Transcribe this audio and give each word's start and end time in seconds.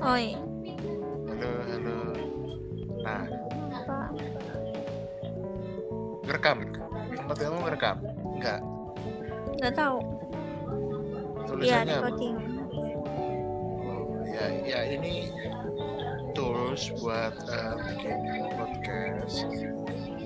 Oi, 0.00 0.32
Halo, 1.28 1.50
halo. 1.68 1.96
Nah, 3.04 3.24
apa? 3.68 3.98
ngerekam. 6.24 6.58
Tempat 7.12 7.36
kamu 7.36 7.58
ngerekam? 7.68 7.96
Enggak. 8.32 8.60
Nggak 9.60 9.74
tahu. 9.76 9.98
Iya, 11.60 11.84
recording. 11.84 12.36
Oh, 13.84 14.24
ya, 14.24 14.46
ya 14.64 14.80
ini 14.88 15.28
tools 16.32 16.96
buat 17.04 17.36
eh, 17.36 17.74
bikin 17.92 18.18
podcast. 18.56 19.44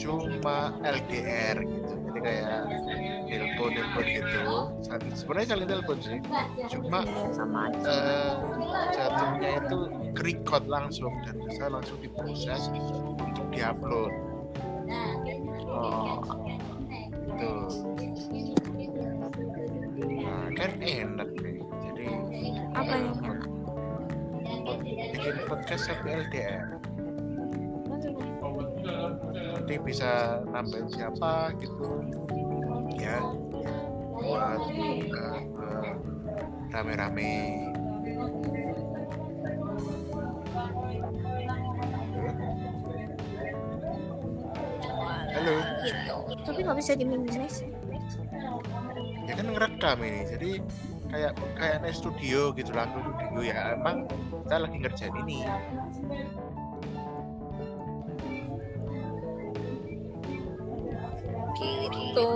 Cuma 0.00 0.80
LDR 0.80 1.60
gitu. 1.60 1.92
Jadi 2.08 2.18
kayak 2.24 2.60
telepon 3.28 3.68
telepon 3.70 4.04
gitu. 4.04 4.40
Sebenarnya 5.14 5.48
saling 5.48 5.68
telepon 5.68 5.98
sih. 6.00 6.18
Cuma 6.68 7.00
Iya, 7.04 7.28
sama 7.30 7.68
aja. 7.68 7.86
eh, 7.86 8.32
jatuhnya 8.90 9.50
itu 9.60 9.78
record 10.18 10.64
langsung 10.66 11.12
dan 11.22 11.36
bisa 11.44 11.64
langsung 11.68 11.98
diproses 12.00 12.72
untuk 12.72 13.46
diupload. 13.52 14.12
Oh, 15.68 16.18
Gitu. 17.28 17.50
Nah, 20.18 20.48
kan 20.56 20.70
enak 20.80 21.28
nih. 21.38 21.58
Jadi 21.62 22.06
apa 22.74 22.92
yang 22.96 23.14
enak? 23.22 23.38
bikin 25.12 25.36
podcast 25.46 25.88
sampai 25.88 26.24
LDR. 26.24 26.66
Nanti 29.54 29.74
bisa 29.80 30.40
nambahin 30.46 30.88
siapa 30.88 31.52
gitu. 31.58 32.04
Ya. 33.08 33.20
Buat 34.20 34.60
eh, 34.68 35.00
eh, 35.08 35.92
rame-rame. 36.68 37.32
Halo. 45.32 45.54
Gitu. 45.80 46.16
Tapi 46.44 46.60
nggak 46.60 46.76
bisa 46.76 46.92
diminimize. 46.92 47.64
ya 49.28 49.36
kan 49.36 49.44
ngerekam 49.52 50.00
ini 50.00 50.24
jadi 50.24 50.50
kayak 51.12 51.32
kayak 51.60 51.76
naik 51.84 51.92
studio 52.00 52.48
gitu 52.56 52.72
langsung 52.72 53.04
studio 53.12 53.44
ya 53.44 53.76
emang 53.76 54.08
kita 54.08 54.56
lagi 54.56 54.76
ngerjain 54.80 55.14
ini 55.20 55.44
Gitu. 61.58 62.30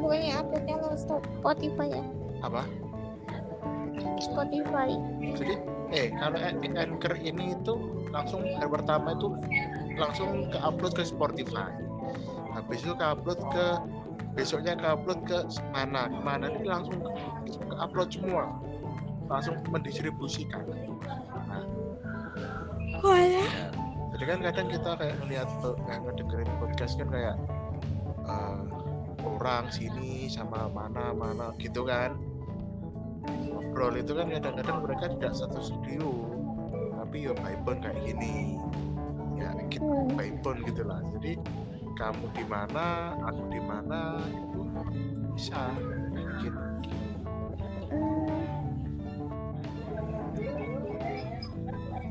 Bukannya 0.00 0.32
uploadnya 0.40 0.74
lewat 0.80 0.98
Spotify 1.00 1.88
ya? 1.92 2.04
apa 2.44 2.62
Spotify. 4.20 4.90
jadi 5.36 5.54
eh 5.94 6.06
kalau 6.16 6.38
An- 6.40 6.60
anchor 6.76 7.14
ini 7.18 7.54
itu 7.54 7.74
langsung 8.10 8.42
hari 8.46 8.68
pertama 8.70 9.14
itu 9.14 9.28
langsung 9.94 10.50
ke 10.50 10.58
upload 10.58 10.92
ke 10.96 11.04
Spotify 11.06 11.70
habis 12.54 12.82
itu 12.82 12.94
ke 12.94 13.04
upload 13.04 13.40
ke 13.50 13.66
besoknya 14.34 14.74
ke 14.78 14.86
upload 14.86 15.20
ke 15.26 15.38
mana 15.74 16.10
mana 16.22 16.50
ini 16.50 16.66
langsung 16.66 16.98
ke 17.48 17.74
upload 17.78 18.10
semua 18.10 18.50
langsung 19.30 19.56
mendistribusikan 19.70 20.62
nah, 21.48 21.64
Oh 23.04 23.14
ya? 23.18 23.44
jadi 24.14 24.24
kan 24.30 24.38
kadang 24.40 24.66
kita 24.70 24.90
kayak 24.96 25.14
ngeliat 25.22 25.48
tuh 25.60 25.74
kayak 25.84 26.00
ngedengerin 26.06 26.50
podcast 26.62 26.94
kan 26.96 27.08
kayak 27.10 27.34
eh, 27.34 27.63
orang 29.44 29.68
sini 29.68 30.24
sama 30.32 30.72
mana 30.72 31.12
mana 31.12 31.52
gitu 31.60 31.84
kan. 31.84 32.16
Ngobrol 33.44 34.00
itu 34.00 34.16
kan 34.16 34.32
kadang-kadang 34.32 34.78
mereka 34.80 35.04
tidak 35.20 35.32
satu 35.36 35.60
studio 35.60 36.32
tapi 36.96 37.28
ya 37.28 37.36
by 37.36 37.52
phone 37.68 37.84
kayak 37.84 38.00
gini. 38.08 38.56
Ya 39.36 39.52
kita 39.68 39.84
Hmm. 39.84 40.16
by 40.16 40.32
phone 40.40 40.64
gitu 40.64 40.80
lah. 40.88 41.04
Jadi 41.20 41.36
kamu 42.00 42.24
di 42.32 42.44
mana 42.48 43.12
aku 43.20 43.42
di 43.52 43.60
mana 43.60 44.16
itu 44.24 44.60
bisa 45.36 45.76
gitu 46.40 46.60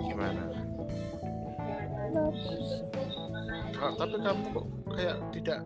gimana. 0.00 0.42
Oh, 3.78 3.92
tapi 3.94 4.16
kamu 4.16 4.42
kok 4.50 4.66
kayak 4.96 5.16
tidak 5.36 5.60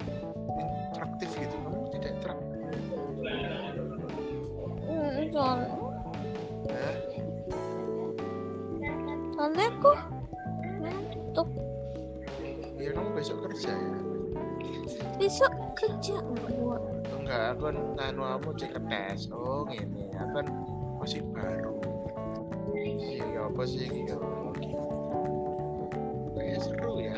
Soalnya, 5.32 5.72
ya 6.68 6.90
soalnya 9.32 9.64
aku 9.72 9.92
ngantuk. 10.84 11.48
ya 12.76 12.90
kamu 12.92 13.10
besok 13.16 13.38
kerja 13.48 13.72
ya 13.72 13.96
Besok 15.16 15.52
kerja 15.78 16.16
gua. 16.52 16.76
Enggak 17.16 17.56
aku 17.56 17.62
kan 17.72 17.76
nganu 17.96 18.22
kamu 18.28 18.50
cek 18.60 18.74
tes 18.90 19.20
oh 19.32 19.64
gini 19.64 20.12
aku 20.14 20.32
kan 20.42 20.46
masih 21.00 21.20
baru 21.32 21.74
iya 22.76 23.46
apa 23.48 23.62
sih 23.66 23.86
gitu 23.88 24.18
kayak 26.36 26.58
seru 26.60 26.92
ya 27.00 27.16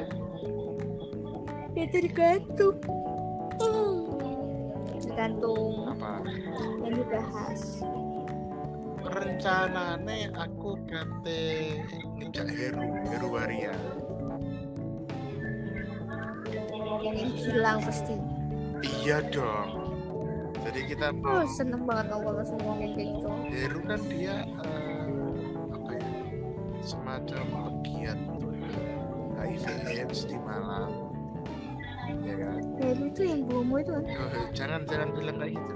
Ya 1.74 1.90
tergantung. 1.90 2.78
Hmm. 3.58 4.06
Tergantung 5.02 5.90
apa 5.90 6.22
yang 6.86 6.94
dibahas. 7.02 7.82
Rencananya 9.24 10.28
aku 10.36 10.76
kate 10.84 11.80
ngejak 12.20 12.48
Heru 12.52 12.84
Heru 13.08 13.28
Waria. 13.32 13.74
Yang 17.04 17.18
hilang 17.40 17.78
pasti. 17.84 18.14
iya 19.00 19.24
dong. 19.32 19.70
Jadi 20.64 20.80
kita 20.88 21.12
Oh, 21.12 21.20
mau 21.20 21.44
seneng 21.44 21.84
banget 21.84 22.06
kalau 22.08 22.30
langsung 22.32 22.56
ngomong 22.64 22.92
kayak 22.96 23.08
gitu. 23.12 23.28
Heru 23.52 23.80
kan 23.84 24.00
dia 24.08 24.34
eh, 24.64 25.04
apa 25.72 25.90
ya 25.92 26.08
semacam 26.80 27.44
pegiat. 27.80 28.18
HIV 29.34 29.64
AIDS 29.84 30.20
di 30.24 30.36
Malang. 30.40 30.92
Ya 32.24 32.34
kan? 32.40 32.60
Heru 32.80 33.04
tuh 33.12 33.24
yang 33.28 33.42
bomo 33.44 33.76
itu 33.76 33.92
kan? 33.92 34.04
Oh, 34.08 34.46
jangan 34.56 34.80
jangan 34.88 35.08
bilang 35.12 35.36
kayak 35.36 35.52
gitu. 35.56 35.74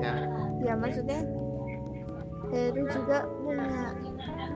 Ya. 0.00 0.14
Ya 0.60 0.72
maksudnya 0.76 1.20
Heru 2.50 2.82
juga 2.90 3.18
punya. 3.40 3.94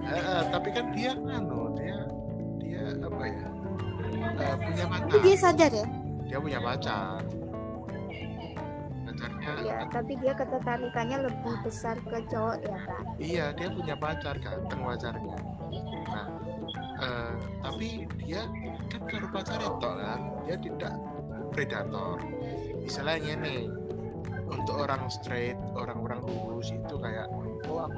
Eh, 0.04 0.42
tapi 0.50 0.68
kan 0.74 0.86
dia 0.92 1.12
anu 1.14 1.72
dia 1.78 1.98
dia 2.58 2.82
apa 3.00 3.24
ya? 3.24 3.46
Eh, 4.34 4.54
punya 4.58 4.84
Tapi 4.84 5.00
pacar. 5.06 5.20
Dia 5.22 5.36
sadar 5.38 5.72
ya? 5.72 5.86
dia 6.24 6.38
punya 6.40 6.60
pacar. 6.60 7.20
Pacarnya 9.04 9.52
Ya, 9.62 9.84
tapi 9.92 10.12
dia 10.18 10.32
ketertarikannya 10.34 11.28
lebih 11.30 11.54
besar 11.62 11.96
ke 12.02 12.18
cowok 12.32 12.56
ya 12.64 12.78
kan? 12.88 13.02
iya 13.20 13.44
dia 13.54 13.68
punya 13.70 13.94
pacar 13.94 14.34
ganteng 14.40 14.80
pacarnya. 14.82 15.36
Nah 16.08 16.26
eh, 16.98 17.32
tapi 17.62 17.88
dia 18.24 18.42
kan 18.90 19.00
baru 19.06 19.28
pacar 19.30 19.58
itu 19.62 19.88
kan? 20.00 20.20
Dia 20.48 20.56
tidak 20.58 20.94
predator. 21.52 22.18
Misalnya 22.82 23.34
nih 23.38 23.68
untuk 24.44 24.76
orang 24.76 25.08
straight 25.08 25.56
orang-orang 25.72 26.20
lurus 26.24 26.72
itu 26.72 26.94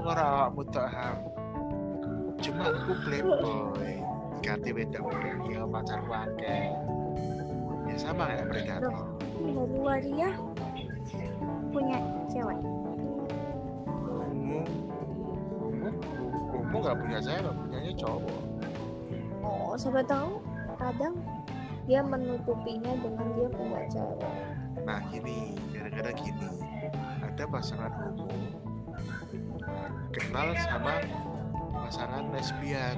ora 0.06 0.46
mutaham 0.54 1.16
cuma 2.38 2.70
aku 2.70 2.94
playboy 3.02 3.98
ganti 4.38 4.70
beda 4.70 5.02
beda 5.02 5.30
ya 5.50 5.66
pacar 5.66 6.00
wakil 6.06 6.70
ya 7.90 7.96
sama 7.98 8.30
kayak 8.30 8.46
predator 8.46 8.94
Heru 9.36 9.78
Waria 9.82 10.30
punya 11.74 11.98
cewek. 12.32 12.60
kamu 14.16 14.62
kamu 16.54 16.76
nggak 16.80 16.96
punya 17.02 17.18
cewek 17.20 17.52
punyanya 17.52 17.92
cowok. 18.00 18.40
Oh, 19.44 19.74
siapa 19.76 20.02
tahu 20.08 20.40
kadang 20.80 21.14
dia 21.84 22.00
menutupinya 22.00 22.92
dengan 23.02 23.26
dia 23.36 23.48
punya 23.52 23.80
cewek. 23.92 24.34
Nah 24.88 25.00
gini, 25.10 25.54
gara-gara 25.74 26.12
gini, 26.16 26.48
ada 27.22 27.44
pasangan 27.46 27.92
nah, 27.92 28.12
kenal 30.12 30.48
sama 30.58 30.92
pasangan 31.86 32.24
lesbian. 32.32 32.96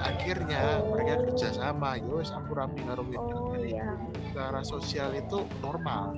Akhirnya 0.00 0.80
mereka 0.88 1.28
kerja 1.28 1.48
sama, 1.52 2.00
yos 2.00 2.32
aku 2.32 2.56
rapi 2.56 2.80
karo. 2.82 3.04
Oh 3.04 3.52
Jadi 3.52 3.76
iya. 3.76 3.94
secara 4.32 4.60
sosial 4.64 5.12
itu 5.12 5.44
normal. 5.60 6.16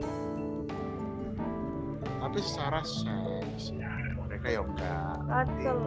Tapi 2.22 2.38
secara 2.38 2.80
seks 2.86 3.75
mereka 4.22 4.46
ya 4.48 4.60
enggak. 4.62 5.16
Atau 5.28 5.78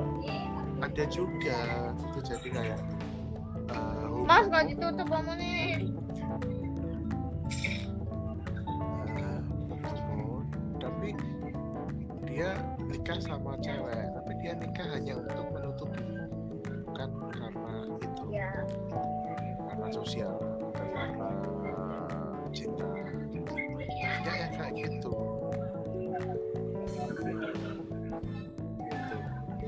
Ada 0.84 1.06
juga 1.08 1.60
itu 1.96 2.20
jadi 2.22 2.48
kayak 2.52 2.80
hubung- 4.12 4.28
Mas 4.28 4.46
nggak 4.52 4.66
ditutup 4.76 5.08
kamu 5.08 5.34
nih. 5.40 5.72
Dia 12.36 12.52
nikah 12.84 13.16
sama 13.24 13.56
cewek 13.64 14.12
tapi 14.12 14.32
dia 14.44 14.52
nikah 14.60 14.88
hanya 14.92 15.14
untuk 15.24 15.48
menutupi 15.56 16.04
bukan 16.84 17.10
karena 17.32 17.76
itu 18.04 18.24
Ya. 18.28 18.52
karena 19.72 19.88
sosial 19.96 20.36
bukan 20.60 20.88
karena 20.92 21.28
cinta. 22.52 22.88
Ya 23.88 24.32
ya 24.36 24.48
kayak 24.52 24.74
gitu. 24.76 25.12
Gitu. 25.96 27.32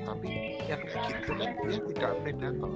Tapi 0.04 0.32
yang 0.68 0.84
kayak 0.84 1.04
gitu 1.08 1.32
kan 1.40 1.52
dia 1.64 1.80
tidak 1.88 2.12
predator. 2.20 2.72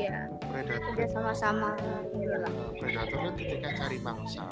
Iya. 0.00 0.18
predator. 0.48 0.92
Udah 0.96 1.08
sama-sama. 1.12 1.70
Predator 2.80 3.18
kan 3.20 3.32
ketika 3.36 3.68
cari 3.76 3.98
mangsa 4.00 4.44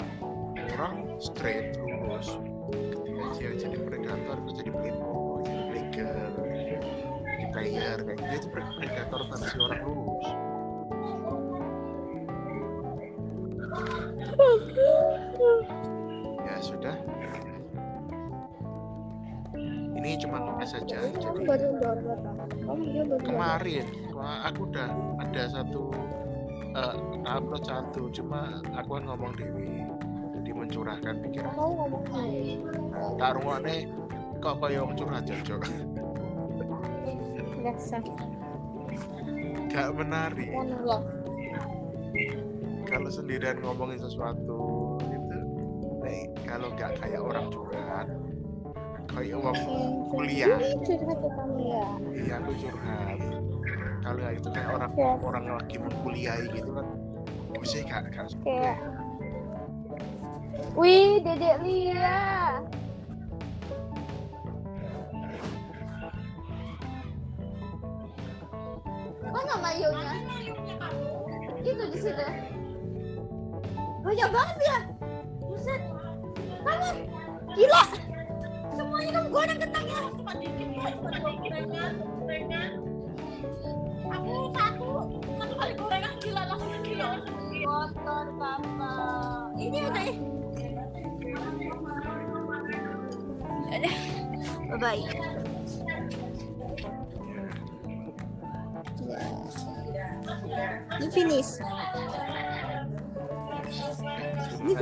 orang 0.77 1.17
straight 1.17 1.73
lurus 1.81 2.37
ketika 2.71 3.23
dia 3.37 3.49
jadi 3.57 3.77
predator 3.83 4.35
itu 4.45 4.51
jadi 4.63 4.71
playboy 4.73 5.39
jadi 5.43 5.63
playgirl 5.69 6.33
jadi 7.25 7.45
player 7.49 7.97
kayak 8.05 8.17
gitu. 8.19 8.35
Itu 8.37 8.47
pre- 8.53 8.73
predator 8.77 9.21
versi 9.29 9.57
orang 9.57 9.81
lurus. 9.83 10.27
Ya 16.45 16.55
sudah. 16.61 16.95
Ini 19.99 20.15
cuma 20.23 20.37
ngetes 20.39 20.79
saja 20.79 20.97
jadi 21.11 21.43
kemarin 23.19 23.85
aku 24.47 24.61
udah 24.71 24.87
ada 25.19 25.43
satu 25.51 25.91
eh, 26.71 26.95
upload 27.27 27.63
satu 27.67 28.07
cuma 28.07 28.63
aku 28.79 28.95
kan 28.95 29.03
ngomong 29.11 29.35
dewi 29.35 29.88
mencurahkan 30.69 31.15
pikiran 31.25 31.49
nih. 32.13 32.61
tak 33.17 33.31
rungokne 33.41 33.75
kok 34.37 34.55
kaya 34.61 34.85
wong 34.85 34.93
curhat 34.93 35.25
cocok 35.25 35.61
Dasar. 37.59 37.99
gak 39.67 39.89
menarik 39.97 40.53
kalau 42.85 43.09
sendirian 43.09 43.57
ngomongin 43.59 43.97
sesuatu 43.97 44.61
itu 45.01 45.37
nek 46.05 46.37
kalau 46.45 46.69
gak 46.77 46.93
kayak 47.01 47.17
orang 47.17 47.49
curhat 47.49 48.07
kayak 49.09 49.41
wong 49.41 49.57
kuliah 50.07 50.53
Ini 50.53 50.85
curhat 50.85 51.17
ke 51.17 51.29
kamu 51.33 51.57
ya. 51.65 51.85
iya 52.13 52.33
aku 52.37 52.51
curhat 52.61 53.17
kalau 53.99 54.21
itu 54.29 54.47
kayak 54.53 54.69
orang 54.71 54.91
Ya. 54.93 55.11
orang 55.17 55.45
lagi 55.49 55.75
mengkuliahi 55.81 56.45
gitu 56.53 56.71
kan 56.71 56.85
bisa 57.57 57.81
gak 57.83 58.05
gak 58.13 58.29
Kayak. 58.45 58.77
Wih, 60.79 61.19
Dedek 61.19 61.59
Lia. 61.59 62.63
Mana 69.27 69.53
mayunya? 69.59 70.15
Itu 71.59 71.83
di 71.83 71.99
situ. 71.99 72.25
Banyak 74.07 74.29
banget 74.31 74.57
ya. 74.63 74.77
Buset. 75.43 75.83
Kamu 76.63 76.89
gila. 77.59 77.83
Semuanya 78.71 79.09
kamu 79.19 79.27
goreng 79.35 79.59
kentangnya. 79.59 79.99
Cuma 80.15 80.31
dikit 80.39 80.69
gorengan, 81.43 81.91
gorengan. 82.23 82.71
Aku 84.15 84.31
satu, 84.55 84.89
satu 85.43 85.53
kali 85.59 85.73
gorengan 85.75 86.13
gila 86.23 86.41
langsung 86.47 86.71
gila 86.87 87.19
kotor 87.69 88.27
papa. 88.39 88.93
Ini 89.59 89.77
ada 89.91 89.98
ya. 94.79 94.87
Bye 94.87 95.03
bye. 95.03 95.03
Ini 100.99 101.07
finish. 101.11 101.51
Ini 104.63 104.73